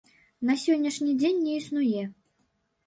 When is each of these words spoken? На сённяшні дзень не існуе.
На 0.49 0.55
сённяшні 0.61 1.13
дзень 1.21 1.39
не 1.47 1.53
існуе. 1.61 2.03